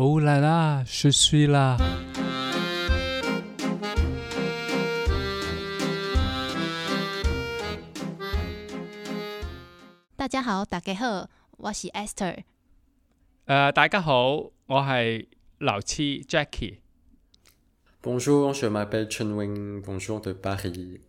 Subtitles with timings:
[0.00, 1.76] 哦啦啦，是水啦。
[10.14, 12.44] 大家好，大家好，我是 Esther。
[13.48, 15.26] 誒，大家好，我係
[15.58, 16.76] 老七 Jackie。
[18.00, 19.82] Bonjour, je m'appelle Chen Wing.
[19.82, 21.00] Bonjour de Paris.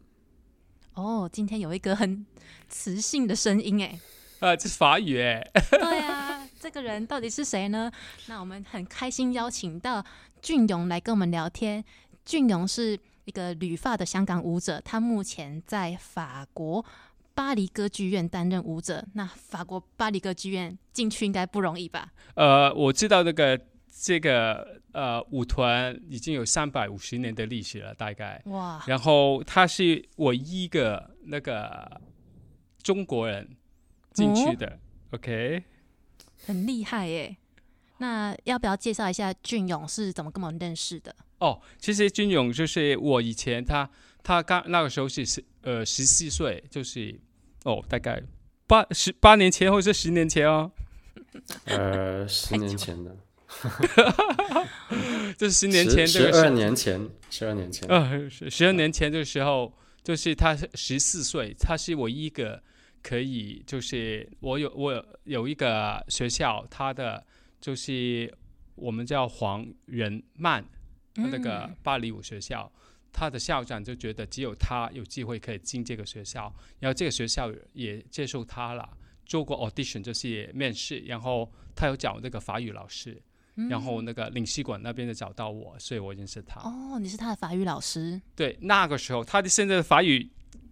[0.96, 2.26] 哦，今天有一个很
[2.68, 4.00] 磁性的声音哎。
[4.40, 5.48] 呃，这是法语哎。
[5.70, 6.29] 对啊，
[6.60, 7.90] 这个人到底是谁呢？
[8.28, 10.04] 那我们很开心邀请到
[10.42, 11.84] 俊勇来跟我们聊天。
[12.26, 16.86] 俊勇是一个旅发的香港舞者，他目前在法国
[17.34, 19.04] 巴黎歌剧院担任舞者。
[19.14, 22.12] 那法国巴黎歌剧院进去应该不容易吧？
[22.36, 28.42] 呃，我知道那个这个呃舞团已经有三百五十年的历史了，大概。
[28.48, 28.84] 哇！
[28.86, 32.02] 然后他是唯一一个那个
[32.84, 33.50] 中国人
[34.14, 34.78] 进去的、
[35.12, 35.64] OK。
[36.46, 37.36] 很厉害耶！
[37.98, 41.14] 那要不要介绍一下俊勇是怎么跟我们认识的？
[41.40, 43.90] 哦，其实俊勇就是我以前他
[44.24, 47.20] 他刚那个时候是十呃十四岁，就是
[47.66, 48.22] 哦大概
[48.68, 50.72] 八十八年前或者十年前哦，
[51.66, 53.18] 呃，十年前的，
[55.38, 62.62] 就是十年前这十二年前，十二年前，呃十十二年前的时候，就是他十四岁，他是我一个
[63.02, 67.26] 可以就是我有我有有一个学校，他的
[67.60, 68.34] 就是
[68.76, 70.64] 我们叫黄仁曼。
[71.16, 72.72] 那个嗯巴黎舞学校，
[73.12, 78.88] 他的校长就觉得只有他有机会可以进这个学校，然后这个学校也接受他了，
[79.26, 83.22] 做过 audition 就是面试，然后他有找那个法语老师，
[83.70, 86.62] 然后那个领事馆那边就找到我，所以我认识他。
[86.62, 90.30] 哦，你是他的法语老师，对，那个时候他的现在的法语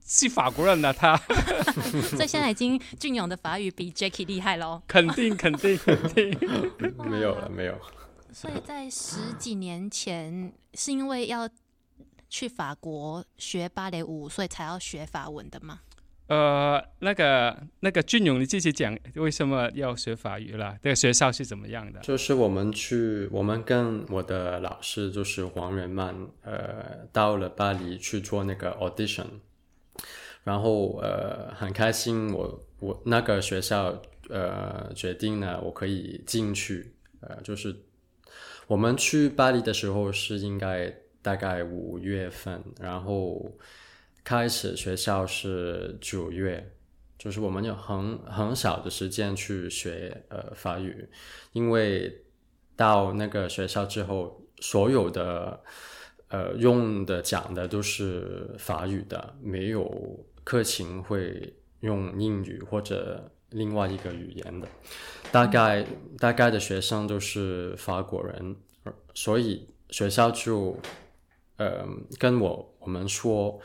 [0.08, 1.17] 是法国人啊，他
[2.16, 4.81] 所以现在已经俊勇的法语比 Jackie 厉害喽。
[4.88, 6.36] 肯定肯定肯定。
[7.09, 7.77] 没有了，没有。
[8.31, 11.50] 所以在十几年前，是因为要
[12.30, 15.81] 去法国学芭蕾舞，所以才要学法文的吗？
[16.28, 20.78] 呃，那个那个俊勇，你自己讲为什么要学法语啦？
[20.84, 22.01] 这个学校是怎么样的？
[22.01, 26.13] 就是我们去，我们跟我的老师就是黄仁曼，
[26.44, 29.25] 呃，到了巴黎去做那个 audition，
[30.47, 37.75] 然后呃很开心我，我那个学校呃决定呢，我可以进去，呃，就是
[38.66, 43.52] 我们去巴黎的时候是应该大概五月份，然后
[44.24, 46.72] 开始学校是九月。
[47.19, 51.09] 就是我们有很很少的时间去学呃法语，
[51.52, 52.24] 因为
[52.75, 55.59] 到那个学校之后，所有的
[56.28, 59.84] 呃用的讲的都是法语的，没有
[60.47, 64.68] 课程会用英语或者另外一个语言的。
[65.30, 65.85] 大概
[66.18, 68.56] 大概的学生都是法国人，
[69.13, 70.78] 所以学校就
[71.58, 71.85] 呃
[72.18, 73.59] 跟我我们说。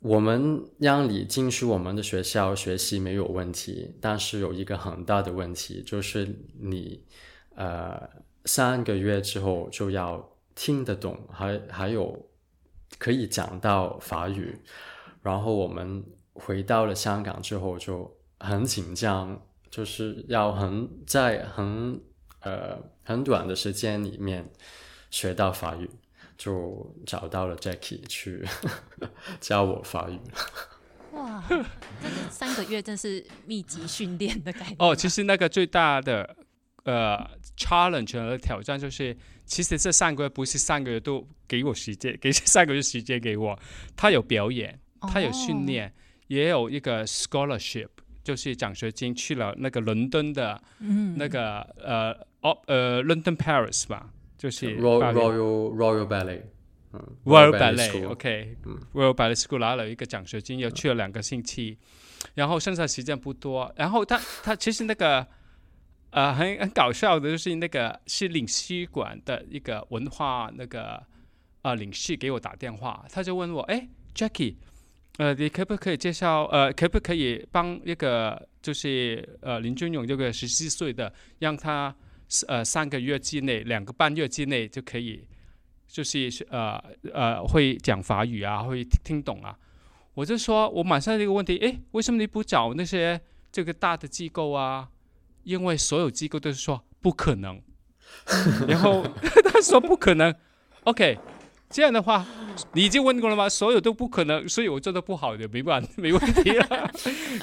[0.00, 6.28] 我们让你进去我们的学校学习没有问题，但是有一个很大的问题，就是
[6.60, 7.02] 你
[7.54, 8.06] 呃
[8.44, 12.28] 三个月之后就要听得懂，还还有
[12.98, 14.58] 可以讲到法语。
[15.24, 16.04] 然后我们
[16.34, 22.00] 回到了香港之后就很紧张，就是要很在很
[22.42, 24.48] 呃很短的时间里面
[25.10, 25.90] 学到法语。
[26.36, 28.44] 就找到了 Jackie 去
[29.40, 30.18] 教我法语。
[31.12, 31.64] 哇，这个
[32.28, 34.74] 三个月真是密集训练的感觉。
[34.80, 36.36] 哦，其实那个最大的
[36.82, 37.16] 呃
[37.56, 43.56] challenge 和挑战就是，其实这三个月不是三个月都给我时间，给 三个月时间给我，
[43.94, 44.80] 他有表演，
[45.12, 45.92] 他有训练，
[46.28, 47.88] 也有一个 scholarship，
[48.22, 56.42] 就是奖学金去了那个伦敦的嗯，那个呃哦呃 London Paris 吧，就是 Royal Royal Royal Ballet，
[56.92, 61.78] 嗯 Royal Ballet Ballet，OK，Royal Ballet School 拿了一个奖学金，又去了两个星期，
[62.34, 63.72] 然后剩下时间不多。
[63.76, 65.26] 然后他他其实那个
[66.10, 71.02] 呃很很搞笑的，就是那个是领事馆的一个文化那个
[71.62, 74.56] 呃领事给我打电话，他就问我，哎，Jackie，
[75.18, 81.94] 呃，你可不可以介绍呃，可不可以帮一个就是呃林俊勇这个十四岁的，让他
[82.48, 85.26] 呃三个月之内，两个半月之内就可以。
[85.86, 86.82] 就是呃
[87.12, 89.56] 呃会讲法语啊，会听听懂啊。
[90.14, 93.20] 我就说，我马上这个问题，诶，为什么你不找那些
[93.52, 94.88] 这个大的机构啊？
[95.44, 97.62] 因为所有机构都是说不可能。
[98.66, 99.06] 然后
[99.44, 100.34] 他说不可能
[100.84, 101.16] ，OK，
[101.70, 102.24] 这样的话，
[102.72, 103.48] 你已经问过了吗？
[103.48, 106.90] 所有都不可能，所以我做的不好的，没办没问题了，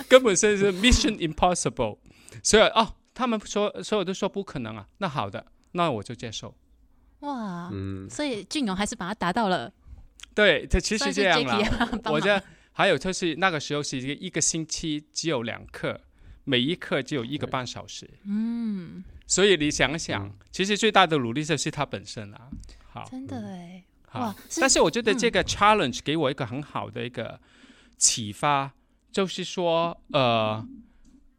[0.08, 1.98] 根本是是 Mission Impossible。
[2.42, 6.56] 所以哦，他们说所有都说不可能啊，那好的，那我就接受。
[7.20, 9.72] 哇，嗯，所以俊勇还是把它达到了，
[10.34, 11.62] 对，这其实这样忙
[12.06, 12.42] 我这
[12.72, 16.00] 还有就是那个时候是一个一个星期只有两课，
[16.46, 22.50] 每一课只有一个半小时，嗯，所以你想想，嗯其实最大的努力就是他本身啊。
[22.94, 27.40] 好，真的哎，好哇，但是我觉得这嗯个 challenge 给我一个很好的一个
[27.98, 28.72] 启发，
[29.12, 30.68] 就是说，呃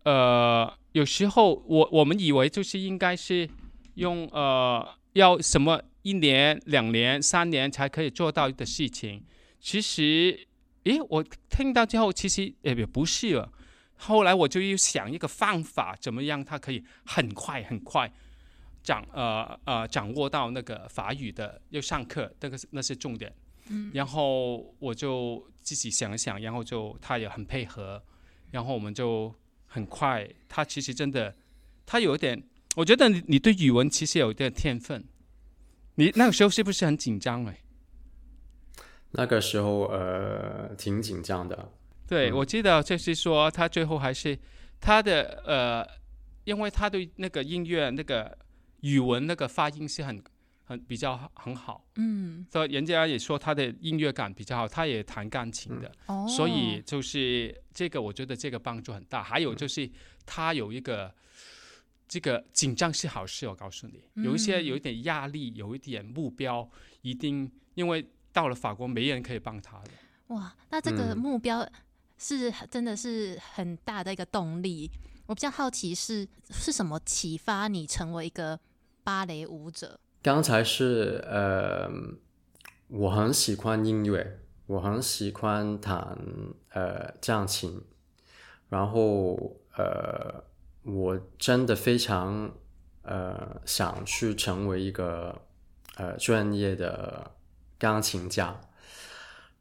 [0.05, 3.49] 呃，有时候我我们以为就是应该是
[3.95, 9.23] 用呃要什么一年、两年、三年才可以做到的事情，
[9.61, 10.47] 其实，
[10.85, 13.53] 诶，我听到之后，其实也也不是了。
[13.97, 18.13] 后来我就又想一个方法，怎么样它可以很快很快
[18.83, 23.33] 掌呃呃掌握到那个法语的，又上课，那个是那些重点。
[23.69, 28.03] 嗯然后我就自己想一想，然后就他也很配合，
[28.51, 29.33] 然后我们就
[29.67, 30.29] 很快。
[30.49, 31.35] 他其实真的，
[31.87, 32.43] 他有一点，
[32.75, 35.05] 我觉得你你对语文其实有一点天分。
[35.95, 37.59] 你那个时候是不是很紧张哎？
[39.13, 41.71] 那个时候呃挺紧张的，
[42.09, 44.37] 对，嗯我记得就是说他最后还是
[44.81, 45.87] 他的呃，
[46.45, 48.37] 因为他对那个音乐那个
[48.83, 50.23] 语文那个发音是很
[50.65, 55.91] 很比较很好，嗯，所以人家也说他的音乐感比较好，他也弹钢琴的。
[56.07, 59.23] 哦，所以就是这个，我觉得这个帮助很大。
[59.23, 59.91] 还有就是
[60.25, 61.13] 他有一个
[62.07, 66.69] 这个紧张是好事，我告诉你，有一些嗯有一点压力，有一点目标，
[67.03, 69.91] 一定因为到了法国没人可以帮他的。
[70.29, 71.69] 哇，那这个嗯目标
[72.19, 74.91] 是真的是很大的一个动力。
[75.27, 78.59] 我比较好奇是是什么启发你成为一个
[79.05, 79.99] 芭蕾舞者？
[80.23, 81.91] 刚才是呃，
[82.89, 86.17] 我很喜欢音乐，我很喜欢弹
[86.71, 87.83] 呃钢琴，
[88.69, 90.45] 然后呃，
[90.85, 92.53] 我真的非常
[93.03, 95.43] 呃想去成为一个
[95.97, 97.33] 呃专业的
[97.79, 98.61] 钢琴家，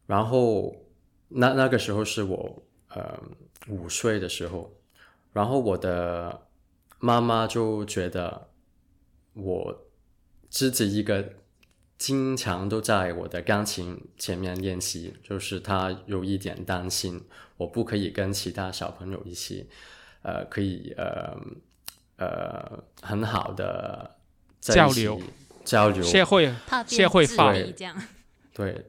[0.06, 0.76] 然后
[1.30, 3.20] 那那个时候是我呃
[3.68, 4.72] 五岁的时候，
[5.34, 6.48] 然后我的
[7.00, 8.51] 妈妈就觉得
[9.34, 9.86] 我
[10.50, 11.34] 自己一个
[11.98, 17.22] 经常都在我的钢琴前面练习，就是他有一点担心，
[17.58, 19.70] 我不可以跟其他小朋友一起，
[20.24, 21.38] 呃，可以呃
[22.18, 24.18] 呃很好的
[24.60, 25.22] 交流。
[25.64, 26.02] 交流。
[26.02, 27.52] 社会怕社会化。
[27.52, 27.96] 变智力这样，
[28.52, 28.86] 对，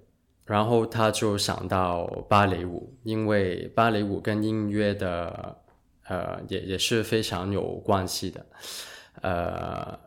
[0.46, 5.58] 然后他就想到芭蕾舞，因为芭蕾舞跟音乐的
[6.06, 8.46] 呃也也是非常有关系的，
[9.20, 10.00] 呃，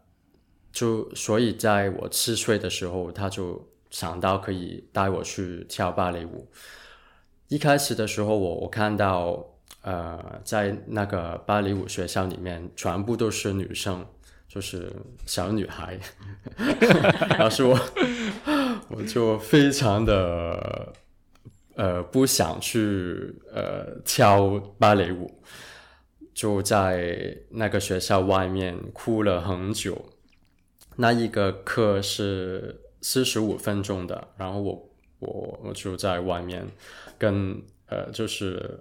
[0.75, 6.45] 就所以在我七岁的时候，他就想到可以带我去跳芭蕾舞。
[7.47, 9.45] 一开始的时候我，我看到
[9.83, 14.05] 呃，在那个芭蕾舞学校里面，全部都是女生，
[14.49, 14.91] 就是
[15.25, 15.97] 小女孩，
[17.29, 17.79] 然后是我。
[18.89, 20.93] 我就非常的
[21.75, 25.39] 呃不想去呃跳芭蕾舞，
[26.33, 30.09] 就在那个学校外面哭了很久。
[30.97, 34.89] 那一个课是四十五分钟的，然后我
[35.19, 36.67] 我我就在外面
[37.17, 38.79] 跟呃就是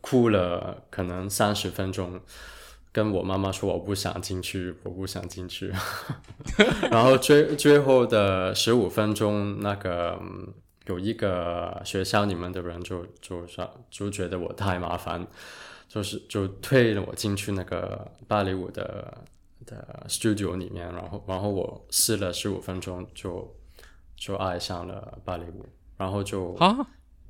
[0.00, 2.20] 哭了可能三十分钟。
[2.90, 5.70] 跟我妈妈说我不想进去，我不想进去。
[6.90, 10.18] 然后最最后的十五分钟，那个、
[10.86, 15.24] 有一个学校里面的人就就说就觉得我太麻烦，
[15.86, 19.22] 就是就推了我进去那个芭蕾舞的
[19.68, 23.54] 的 studio 里面，然后然后我试了十五分钟就
[24.16, 25.66] 就爱上了芭蕾舞，
[25.98, 26.74] 然后就啊，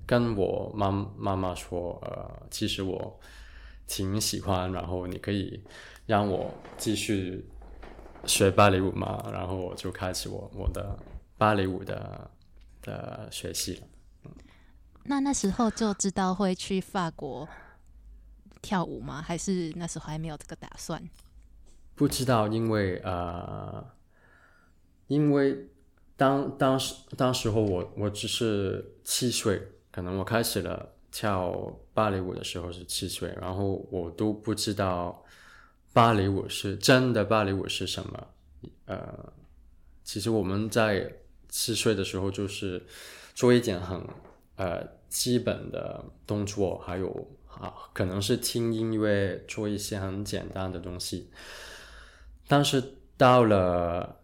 [0.06, 3.18] 跟我妈妈妈说，呃，其实我
[3.88, 5.62] 挺喜欢，然后你可以
[6.06, 7.44] 让我继续
[8.24, 10.96] 学芭蕾舞嘛，然后我就开始我我的
[11.36, 12.30] 芭蕾舞的
[12.82, 13.86] 的学习了。
[15.04, 17.48] 那那时候就知道会去法国
[18.60, 19.22] 跳舞吗？
[19.22, 21.02] 还是那时候还没有这个打算？
[21.98, 23.84] 不知道，因为呃，
[25.08, 25.68] 因为
[26.16, 35.24] 当当时当时候我我只是七岁，可能我开始了跳芭蕾舞的时候是七岁，然后我都不知道
[35.92, 38.26] 芭蕾舞是真的芭蕾舞是什么。
[38.86, 39.32] 呃，
[40.04, 41.12] 其实我们在
[41.48, 42.80] 七岁的时候就是
[43.34, 44.00] 做一点很
[44.54, 51.28] 呃基本的动作，还有啊可能是听音乐，做一些很简单的东西。
[52.48, 52.82] 但是
[53.16, 54.16] 到了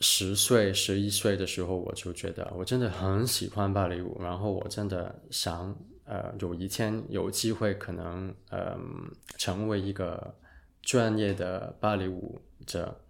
[0.00, 10.34] 十岁、十一岁的时候，我就觉得我真的很喜欢芭蕾舞，然后我真的想，呃，有一天有机会可能，嗯、成为一个
[10.82, 13.00] 专业的芭蕾舞者。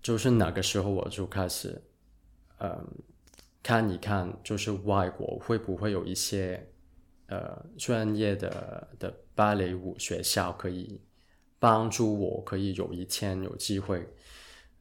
[0.00, 1.82] 就是那个时候我就开始，
[2.60, 2.86] 嗯，
[3.62, 6.64] 看一看，就是外国会不会有一些
[7.26, 11.00] 呃专业的的芭蕾舞学校可以
[11.58, 14.08] 帮助我，可以有一天有机会，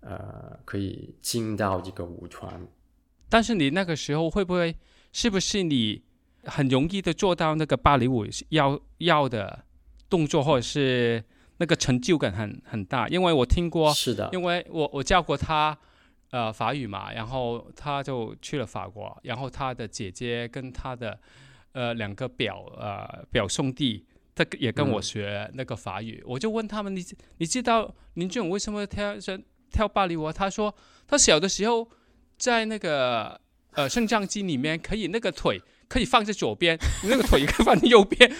[0.01, 2.65] 呃，可以进到一个舞团。
[3.29, 4.75] 但是你那个时候会不会，
[5.11, 6.01] 是不是你
[6.43, 9.65] 很容易的做到那个芭蕾舞要要的
[10.09, 11.23] 动作，或者是
[11.57, 13.07] 那个成就感很很大？
[13.09, 15.77] 因为我听过，是的，因为我我教过他
[16.29, 21.19] 呃法语嘛，然后他就去了法国，然后他的姐姐跟他的
[21.73, 24.05] 呃两个表呃表兄弟，
[24.37, 27.03] 他也跟我学那个法语，我就问他们，你
[27.39, 29.15] 你知道林俊勇为什么跳
[29.71, 30.31] 跳芭蕾舞？
[30.31, 30.73] 他说
[31.07, 31.89] 他小的时候。
[32.39, 33.41] 在那个
[33.71, 36.77] 呃升降机里面，可以那个腿可以放在左边，
[37.09, 38.31] 那个腿可以放在右边，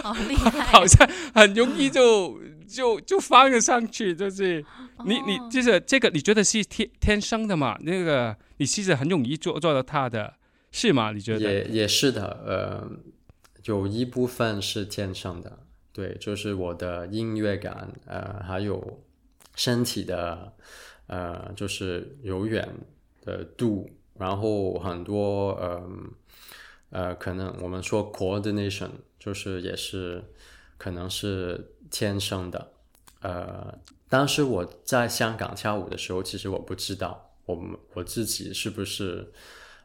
[0.00, 4.64] 好 厉害，好像很容易就就就翻了上去，就是
[5.04, 7.76] 你你就是这个，你觉得是天天生的嘛？
[7.80, 10.34] 那个你其实很容易做做到他的，
[10.70, 11.10] 是吗？
[11.10, 11.52] 你觉得？
[11.52, 12.88] 也也是的，呃，
[13.64, 15.58] 有一部分是天生的，
[15.92, 19.02] 对，就是我的音乐感，呃，还有
[19.54, 20.52] 身体的，
[21.06, 22.68] 呃，就是柔软。
[23.24, 23.88] 的度，
[24.18, 25.88] 然后很多呃
[26.90, 30.20] 呃，可能我们说 coordination，就是也是
[30.76, 32.72] 可能是天生的。
[33.20, 33.78] 呃，
[34.08, 39.32] 当时我在香港跳舞的时候，其实我不知道我们我自己是不是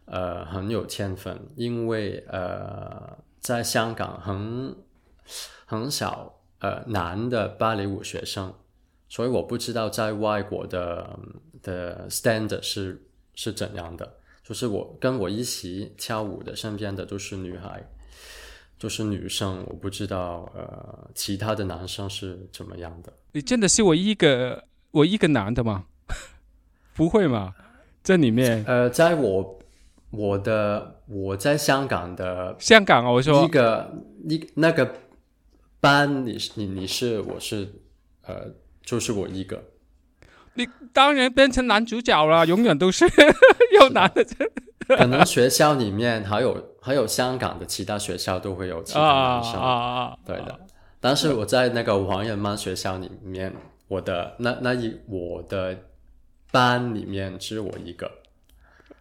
[0.06, 3.16] 呃很有天分，因为呃
[3.48, 4.76] 在香港很
[5.66, 8.54] 很少呃男的芭蕾舞学生，
[9.08, 11.20] 所以我不知道在外国的
[11.62, 13.04] 的 standard 是。
[13.40, 14.18] 是怎样的？
[14.44, 17.88] 就是我跟我一起跳舞的身边的都是女孩，
[18.80, 19.64] 就是女生。
[19.68, 23.14] 我不知道呃，其他的男生是怎么样的。
[23.34, 25.86] 你真的是我一个我一个男的吗？
[26.98, 27.54] 不会吗？
[28.04, 29.60] 这里面呃，在我
[30.10, 33.94] 我的我在香港的香港啊，我说一个
[34.30, 34.94] 一那个
[35.80, 37.68] 班，你是你你是我是
[38.26, 39.64] 呃，就是我一个。
[40.54, 43.06] 你当然变成男主角了，永远都是
[43.80, 44.26] 有男的。
[44.88, 50.60] 可能学校里面还有还有香港的其他学校都会有其他男生，啊对的。
[51.00, 53.54] 但是我在那个黄人班学校里面，
[53.88, 55.78] 我的那那一我的
[56.52, 58.10] 班里面只有我一个。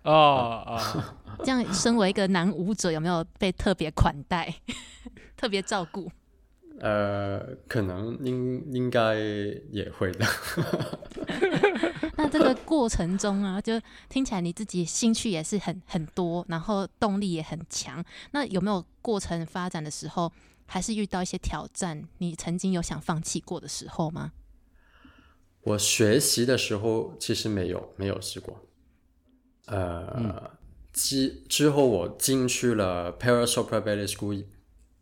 [0.06, 1.04] 哦哦，
[1.44, 4.54] 这样身为一个男舞者，有没有被特别款待、
[5.36, 6.10] 特别照顾？
[6.78, 9.14] 呃，可能应应该
[9.70, 10.26] 也会的。
[12.18, 18.04] 那这个过程中啊，就听起来你自己兴趣也是很很多，然后动力也很强。
[18.32, 20.30] 那有没有过程发展的时候，
[20.66, 22.04] 还是遇到一些挑战？
[22.18, 24.32] 你曾经有想放弃过的时候吗？
[25.62, 28.60] 我学习的时候其实没有没有试过。
[29.66, 30.50] 呃，
[30.92, 34.44] 之之后我进去了 Paris Opera Ballet School，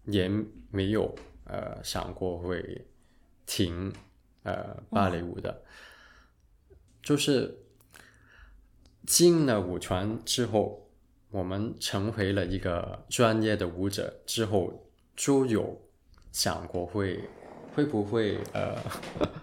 [0.05, 0.31] 也
[0.71, 1.15] 没有。
[1.47, 2.87] 呃，想过会
[3.45, 3.93] 停
[4.45, 5.63] 呃芭蕾舞的，
[7.03, 7.59] 就是
[9.07, 10.89] 进了舞团之后，
[11.31, 15.83] 我们成为了一个专业的舞者之后，就有
[16.33, 17.29] 想过会
[17.75, 18.75] 会不会呃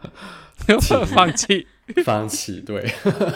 [1.05, 1.67] 放弃
[2.03, 2.81] 放弃对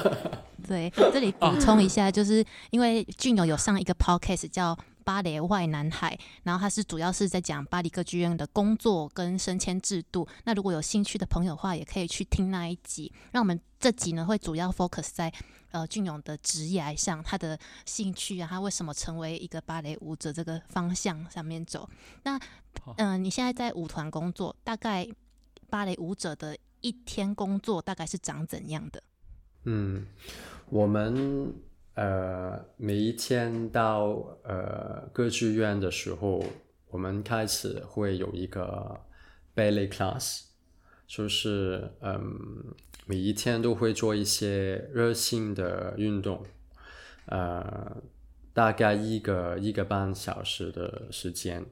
[0.67, 4.77] 对，这里补充一下，就是因为俊友有上一个 podcast 叫。
[5.05, 10.27] 芭蕾外男孩，然后他是主要是在讲巴黎歌剧院的工作跟升迁制度。
[10.45, 13.13] 那如果有兴趣的朋友的话，也可以去听那一集。
[13.31, 15.31] 那我们这集呢，会主要 focus 在
[15.69, 21.87] 呃俊勇的职业上，他的兴趣啊，他为什么成为一个芭蕾舞者这个方向上面走。
[22.23, 22.39] 那
[22.97, 25.07] 嗯，你现在在舞团工作，大概
[25.69, 29.01] 芭蕾舞者的一天工作大概是长怎样的？
[29.63, 30.05] 嗯，
[30.69, 31.53] 我们。
[31.95, 36.43] 呃，每一天到呃歌剧院的时候，
[36.89, 38.99] 我们开始会有一个
[39.55, 40.41] ballet class，
[41.07, 42.75] 就是嗯，
[43.05, 46.45] 每一天都会做一些热性的运动，
[47.27, 47.95] 呃，
[48.53, 51.65] 大概一个一个半小时的时间，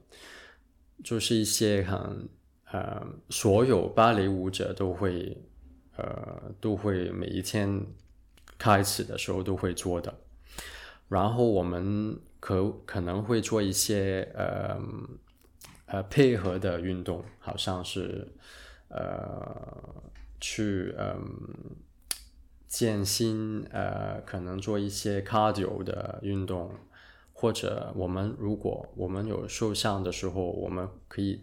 [1.02, 2.26] 就是一些很
[2.74, 5.36] 呃，所有芭蕾舞者都会
[5.96, 7.86] 呃都会每一天。
[8.56, 10.14] 开始的时候都会做的，
[11.08, 14.80] 然后我们可可能会做一些呃
[15.86, 18.28] 呃配合的运动，好像是
[18.88, 20.02] 呃
[20.40, 21.18] 去嗯
[22.68, 26.70] 健身呃可能做一些 cardio 的运动，
[27.32, 31.42] 或者我们如果我们有受伤的时候，我们可以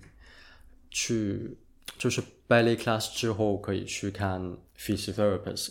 [0.92, 1.58] 去
[1.98, 5.70] 就是 ballet class 之后可以去看 physiotherapist。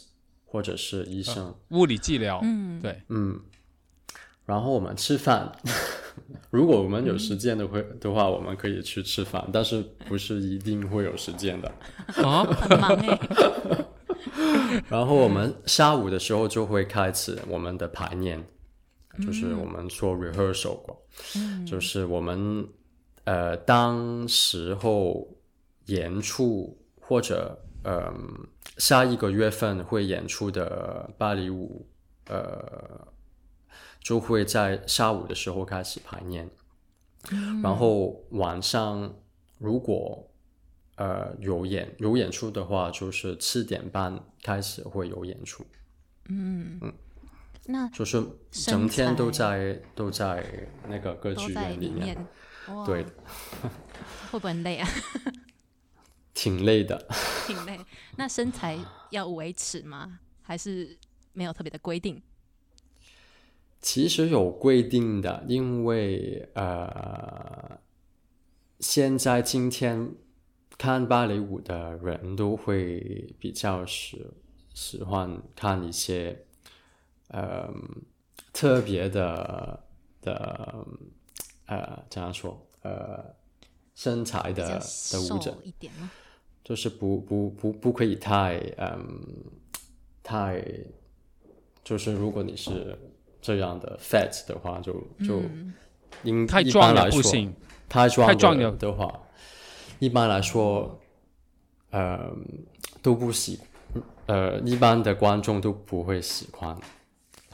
[0.52, 3.40] 或者是医生，物理治疗，嗯，对，嗯，
[4.44, 5.52] 然后我们吃饭，
[6.50, 11.72] 如果我们有时间的会的话，我们可以去吃饭，但是不是一定会有时间的。
[12.24, 13.20] 啊， 很忙哎、
[14.90, 18.44] 然后我们下午的时候就会开始我们的排练，
[19.24, 21.00] 就是我们说 rehearsal 过，
[21.64, 22.66] 就是我们
[23.24, 25.28] 呃当时候
[25.86, 28.12] 演出或者呃
[28.78, 31.86] 下一个月份会演出的芭蕾舞，
[32.28, 33.06] 呃
[34.00, 36.48] 就会在下午的时候开始排练，
[37.62, 39.14] 然后晚上
[39.58, 40.30] 如果
[40.96, 45.64] 呃有演有演出的话，就是七点半开始会有演出，
[46.28, 46.92] 嗯。
[47.66, 52.16] 那就是整天都在都在那个歌剧院里面，
[52.86, 53.04] 对，
[54.30, 54.88] 会不会很累啊？
[56.34, 57.06] 挺累的。
[57.46, 57.78] 挺累。
[58.16, 58.78] 那身材
[59.10, 60.20] 要维持吗？
[60.42, 60.96] 还是
[61.32, 62.22] 没有特别的规定？
[63.80, 67.78] 其实有规定的，因为呃，
[68.78, 70.14] 现在今天
[70.76, 74.26] 看芭蕾舞的人都会比较喜
[74.74, 76.44] 喜欢看一些
[77.28, 77.72] 呃
[78.52, 79.84] 特别的
[80.20, 80.86] 的
[81.70, 83.24] 呃怎样说呃
[83.94, 84.78] 身材的
[85.12, 85.56] 的舞者，
[86.64, 89.24] 就是不不不不可以太嗯
[90.22, 90.62] 太，
[91.82, 92.98] 就是如果你是
[93.40, 94.92] 这样的 fat 的话，就
[95.26, 95.42] 就
[96.24, 97.54] 应一般来说了不行，
[97.88, 99.20] 太壮了的话，
[99.98, 100.98] 一般来说，
[101.90, 102.30] 呃
[103.02, 103.60] 都不喜，
[104.26, 106.76] 呃一般的观众都不会喜欢。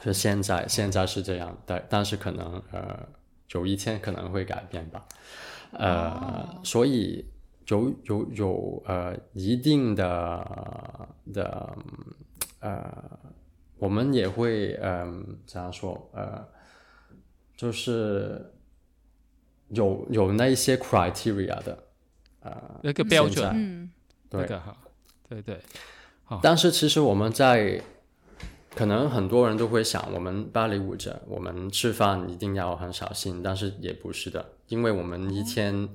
[0.03, 3.07] 是现在现在是这样，但但是可能呃
[3.51, 5.05] 有一天可能会改变吧，
[5.71, 7.25] 呃，所以
[7.67, 11.77] 有有有呃一定的的
[12.59, 13.19] 呃，
[13.77, 16.47] 我们也会嗯、怎样说呃，
[17.55, 18.53] 就是
[19.69, 21.83] 有有那一些 criteria 的，
[22.41, 23.91] 呃，那个标准，嗯，
[24.29, 24.41] 对。
[24.41, 24.77] 那个好，
[25.29, 25.59] 对对，
[26.41, 27.81] 但是其实我们在，
[28.77, 35.89] 可能很多人都会想，我们芭蕾舞者，我们吃饭一定要很小心，但是也不是的，因为我们一天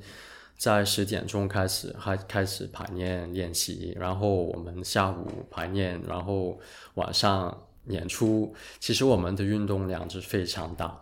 [0.57, 6.59] 在十点钟开始，还开始排练练习，然后我们下午排练，然后
[6.95, 11.01] 晚上演出，其实我们的运动量是非常大，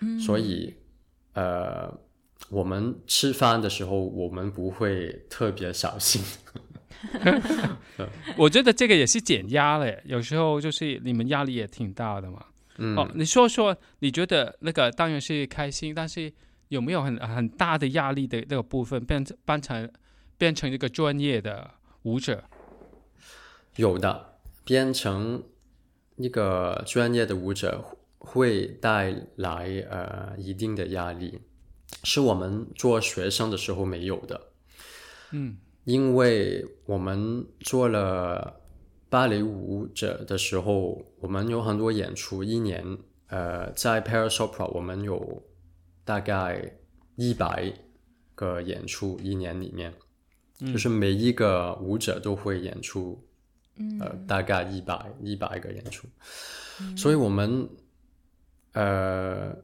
[0.00, 0.74] 嗯所以
[1.34, 1.96] 呃，
[2.50, 6.20] 我们吃饭的时候，我们不会特别小心。
[8.36, 12.46] 我觉得这个也是减压嘞，有时候就是你们压力也挺大的嘛。
[12.78, 16.32] 嗯，哦，你说说，你觉得那个当然是开心，但是
[16.68, 19.90] 有没有很很大的压力的那个部分，变成变成
[20.38, 21.70] 变成一个专业的
[22.02, 22.44] 舞者？
[23.76, 25.42] 有的，变成
[26.16, 27.84] 一个专业的舞者
[28.18, 31.40] 会带来呃一定的压力，
[32.04, 34.48] 是我们做学生的时候没有的。
[35.32, 38.60] 嗯，因为我们做了
[39.08, 45.42] 芭蕾舞者的时候，我们有很多演出，一年呃在 Paris Opera 我们有
[46.04, 46.78] 大概
[47.16, 47.72] 一百
[48.34, 49.92] 个演出，一年里面，
[50.60, 53.22] 就是每一个舞者都会演出，
[54.00, 56.06] 呃，大概一百一百个演出，
[56.96, 57.68] 所以我们
[58.72, 59.54] 呃，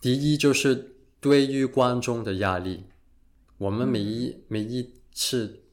[0.00, 2.84] 第一就是对于观众的压力，
[3.58, 5.64] 我们每一、每一次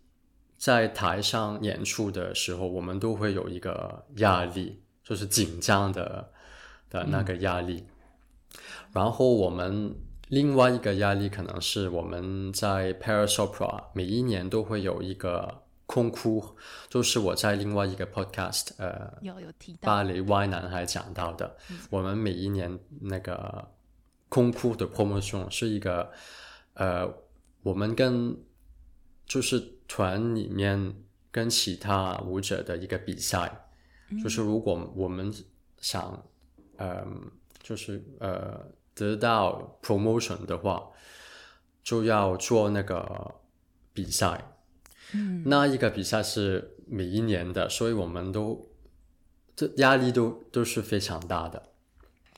[0.58, 6.31] 在台上演出的时候，我们都会有一个压力，就是紧张的
[6.89, 7.86] 的那个压力。
[8.91, 9.95] 然后我们
[10.29, 16.43] 另外一个压力可能是我们在 Paris Opera 每一年都会有一个空哭，
[16.89, 19.86] 就是我在另外一个 podcast 呃有有提到。
[19.86, 21.55] 芭蕾 Y 男孩讲到的，
[21.91, 23.67] 我们每一年那个
[24.27, 26.12] 空哭的 promotion 是一个
[26.73, 27.08] 呃，
[27.62, 28.36] 我们跟
[29.25, 30.95] 就是团里面
[31.31, 33.67] 跟其他舞者的一个比赛，
[34.23, 35.33] 就是如果我们
[35.79, 36.23] 想
[36.77, 37.05] 呃，
[37.61, 40.88] 就是呃得到 promotion 的话，
[41.83, 43.35] 就要做那个
[43.93, 44.51] 比赛。
[45.13, 48.67] 嗯那一个比赛是每一年的，所以我们都
[49.55, 51.69] 这压力都都是非常大的，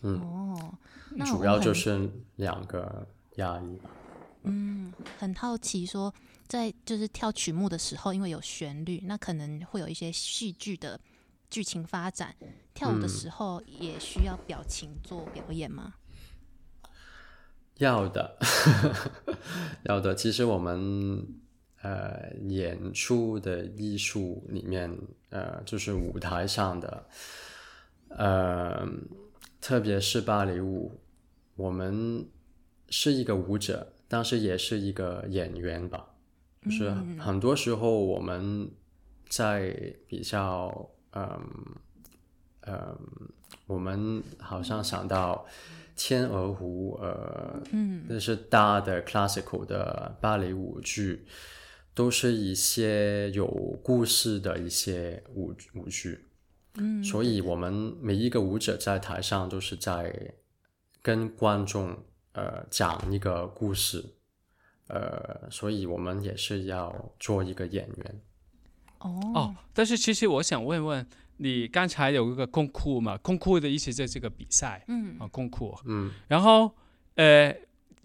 [0.01, 0.73] 嗯哦，
[1.11, 3.89] 那主要就是两个压力吧。
[4.43, 6.13] 嗯，很好奇说，
[6.47, 10.99] 在就是跳曲目的时候，因为有旋律，那可能会有一些戏剧的
[11.49, 12.35] 剧情发展。
[12.73, 15.95] 跳舞的嗯时候也需要表情做表演吗？
[17.79, 18.37] 要的，
[19.83, 20.15] 要的。
[20.15, 21.27] 其实我们
[21.81, 24.95] 呃演出的艺术里面，
[25.29, 27.07] 呃，就是舞台上的，
[28.09, 28.87] 呃，
[29.59, 30.99] 特别是芭蕾舞，
[31.55, 32.27] 我们
[32.89, 36.13] 是一个舞者，但是也是一个演员吧。
[36.67, 38.69] 就是很多时候我们
[39.29, 39.73] 在
[40.07, 41.39] 比较，嗯
[42.61, 42.97] 嗯，
[43.65, 45.45] 我们好像想到
[45.95, 51.25] 天鹅湖，呃，嗯，那是大的 classical 的芭蕾舞剧，
[51.93, 53.47] 都是一些有
[53.81, 56.25] 故事的一些舞舞剧。
[56.75, 60.33] 嗯，所以我们每一个舞者在台上都是在
[61.01, 61.97] 跟观众
[62.33, 64.03] 呃讲一个故事，
[64.87, 68.21] 呃，所以我们也是要做一个演员。
[68.99, 71.05] 哦哦，但是其实我想问问
[71.37, 73.17] 你，刚才有一个公库嘛？
[73.17, 75.77] 公库的意思就是这个比赛嗯啊，公库。
[75.85, 76.73] 嗯然后
[77.15, 77.55] 呃，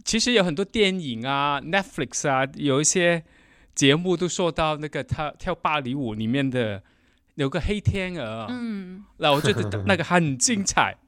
[0.04, 3.24] 其实有很多电影啊，Netflix 啊，有一些
[3.74, 6.82] 节目都说到那个他跳芭蕾舞里面的
[7.36, 10.98] 有个黑天鹅，嗯那我觉得那个很精彩。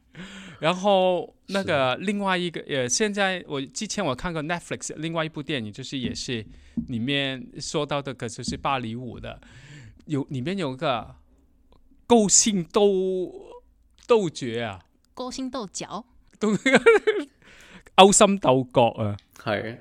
[0.65, 6.43] 然后那个另外一个呃，现在我之前我看过 Netflix 另外一部电影，就是也是
[6.89, 9.39] 里面说到的，可就是芭蕾舞的，
[10.07, 11.17] 有里面有个
[12.07, 13.31] 勾心斗
[14.07, 14.81] 斗角啊，
[15.13, 16.07] 勾心斗角，
[17.95, 19.77] 勾心斗角啊，系。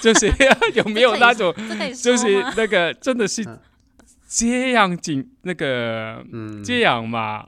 [0.00, 0.32] 就是
[0.74, 1.52] 有没有那种，
[2.00, 2.40] 就是？
[2.56, 3.58] 那个真的是嗯。
[4.28, 7.46] 这样紧那个嗯，这样嘛？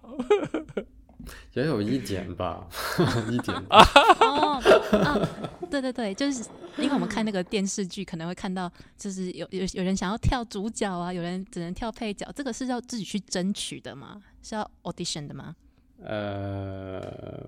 [1.55, 2.67] 也有一点吧，
[3.31, 3.57] 一点。
[3.69, 4.61] 哦，
[4.93, 5.29] 啊，
[5.71, 6.45] 对对对，就是
[6.77, 14.21] 因为我们看那个电视剧，可能会看到，就是有有有人想要跳主角啊，有人只能跳配角，这个是要自己去争取的吗？
[14.43, 15.55] 是要 audition 的吗？
[16.03, 17.45] 呃，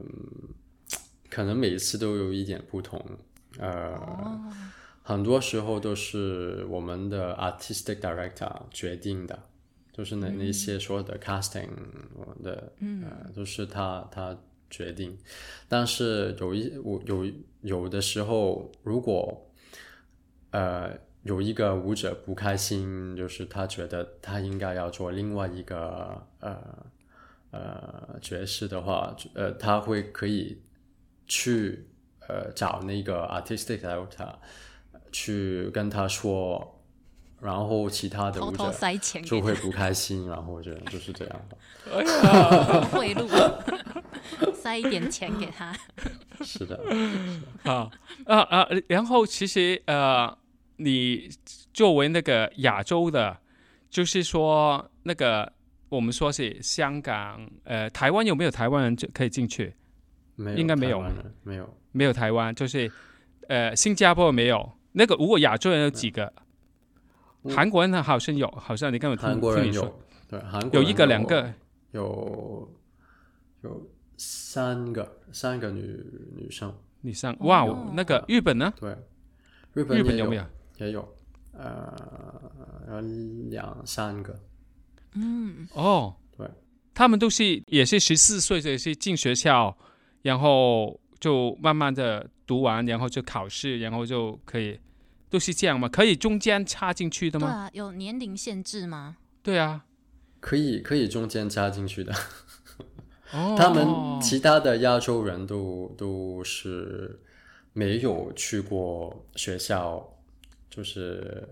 [1.29, 3.01] 可能每一次都有一点不同。
[3.59, 4.41] 呃，哦，
[5.03, 9.39] 很多时候都是我们的 artistic director 决定的，
[9.93, 11.69] 就是那那些所有的 casting
[12.43, 14.37] 的，呃，都是他他
[14.71, 15.19] 决定。
[15.69, 17.27] 但是有一我有
[17.63, 19.51] 有的时候，如果
[20.51, 26.59] 呃有一个舞者不开心，就是他觉得他应该要做另外一个呃
[27.51, 30.63] 呃爵士的话，呃，他会可以
[31.27, 31.87] 去
[32.27, 34.35] 呃找那个 artistic director
[35.13, 36.80] 去跟他说，
[37.41, 42.85] 然后其他的偷偷舞者塞钱就会不开心，然后我觉得就是这样的。
[42.93, 43.27] 贿赂，
[44.55, 45.75] 塞一点钱给他。
[46.43, 46.79] 是的，
[47.65, 47.91] 啊
[48.27, 48.69] 啊啊！
[48.89, 50.37] 然后其实呃，
[50.77, 51.31] 你
[51.73, 53.39] 作为那个亚洲的，
[53.89, 55.51] 就是说那个
[55.89, 59.75] 我们说是香港呃台湾有没有台湾人就可以进去？
[60.37, 61.03] 没有应该没有
[61.43, 61.77] 没有。
[61.93, 62.91] 没有台湾，就是
[63.49, 64.73] 呃新加坡没有。
[64.93, 66.25] 那个如果亚洲人有几个？
[66.25, 66.33] 嗯
[67.49, 69.85] 韩国人好像有，好像你跟我听韩国人听你说。
[69.85, 71.53] 有，对，韩国有一个两个。
[71.93, 72.73] 有
[73.63, 75.81] 有三个三个女
[76.37, 77.37] 女生，女生。
[77.41, 78.73] 哇，哦那个日本呢？
[78.79, 78.97] 对，
[79.73, 80.45] 日本日本有没有？
[80.79, 81.17] 也有，
[81.53, 81.93] 呃，
[82.89, 83.01] 有
[83.51, 84.39] 两三个，
[85.15, 86.49] 嗯，哦，对，
[86.95, 89.77] 他们都是也是十四岁也是进学校，
[90.23, 94.79] 然后就慢慢的读完，然后就考试，然后就可以，
[95.31, 95.89] 都是这样吗？
[95.89, 97.47] 可以中间插进去的吗？
[97.47, 99.17] 对啊，有年龄限制吗？
[99.43, 99.87] 对啊，
[100.41, 102.13] 可以可以中间插进去的。
[103.33, 107.21] 哦， 他们其他的亚洲人都都是
[107.73, 110.17] 没有去过学校，
[110.69, 111.49] 就是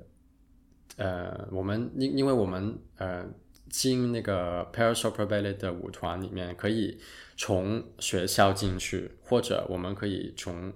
[0.96, 3.24] 呃，我们因因为我们呃
[3.70, 6.98] 进那个 Paris Opera Ballet 的舞团里面，可以
[7.36, 10.72] 从学校进去，或者我们可以从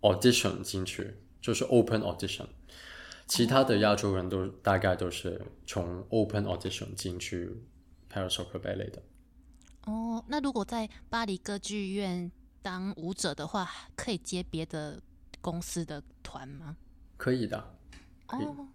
[0.00, 2.46] audition 进去，就是 open audition。
[3.26, 7.50] 其他的亚洲人都大概都是从 open audition 进去
[8.10, 9.02] Paris Opera Ballet 的。
[9.84, 12.30] 哦，那如果在巴黎歌剧院
[12.62, 15.00] 当舞者的话，可以接别的
[15.40, 16.76] 公司的团吗？
[17.16, 17.76] 可以的，
[18.32, 18.68] 以哦，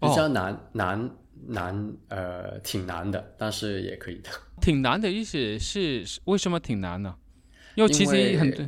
[0.00, 1.10] 比较难、难
[1.46, 4.30] 难呃，挺难的，但是也可以的。
[4.60, 7.16] 挺难的意思是是为什么挺难呢？
[7.74, 8.66] 因为其实很多，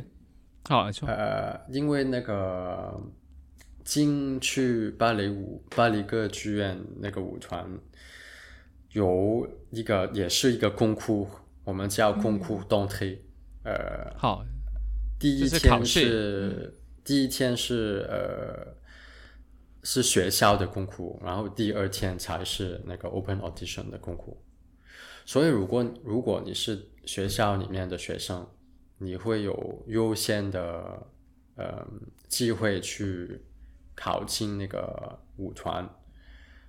[0.65, 3.01] 好呃，因为那个
[3.83, 7.67] 进去芭蕾舞巴黎歌剧院那个舞团
[8.91, 11.27] 有一个也是一个公库，
[11.65, 13.21] 我们叫公库动推。
[13.63, 14.45] 呃，好，
[15.19, 16.73] 第一天是
[17.03, 18.73] 第一天是呃
[19.83, 24.41] 是学校的公库，然后第二天才是那个 open audition 的公库。
[25.25, 28.47] 所以如果如果你是学校里面的学生，
[28.97, 31.07] 你会有优先的
[31.55, 31.87] 呃
[32.27, 33.41] 机会去
[33.95, 35.89] 考进那个舞团。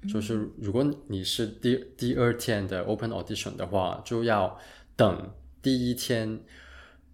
[0.06, 4.58] 就是如果你是第第二天的 open audition 的话，就要
[4.94, 5.32] 等
[5.62, 6.40] 第一天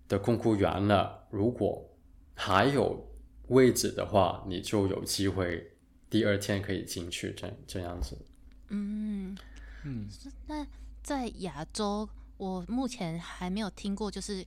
[0.09, 1.89] 的空库员了，如果
[2.35, 3.09] 还有
[3.47, 5.71] 位置的话，你就有机会
[6.09, 8.19] 第二天可以进去，这这样子。
[8.71, 9.37] 嗯，
[9.85, 10.09] 嗯，
[10.49, 10.67] 那
[11.01, 14.45] 在亚洲，我目前还没有听过，就是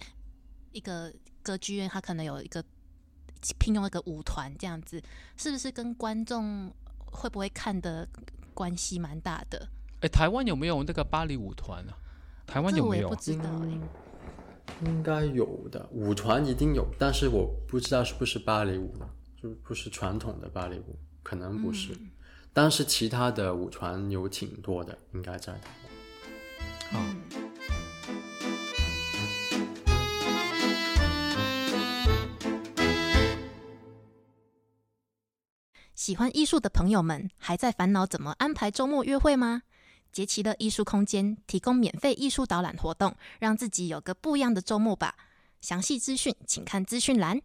[0.73, 2.63] 一个歌剧院，它可能有一个
[3.57, 5.01] 聘用一个舞团这样子，
[5.37, 6.69] 是不是跟观众
[7.05, 8.07] 会不会看的
[8.53, 9.69] 关系蛮大的？
[10.01, 11.97] 哎，台湾有没有那个芭蕾舞团啊？
[12.45, 13.21] 台湾有没有我也不？
[13.21, 13.79] 知道哎、
[14.85, 18.93] 应该有的，舞团一定有，但是我不知道是不是芭蕾舞，
[19.41, 21.95] 就不是传统的芭蕾舞，可能不是。
[22.51, 25.69] 但是其他的舞团有挺多的，应该在台
[26.91, 27.01] 湾。
[27.01, 27.42] 好，
[36.03, 39.61] 喜欢艺术的朋友们，还在烦恼怎么安排周末约会吗？
[40.11, 45.15] 杰奇的艺术空间提供免费艺术导览活动，让自己有个不一样的周末吧。
[45.61, 47.39] 详细资讯请看资讯栏。